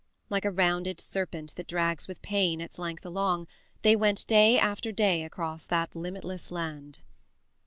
[0.31, 3.47] Like a rounded serpent that drags with pain its length along,
[3.83, 7.01] they went day after day across that limitless land.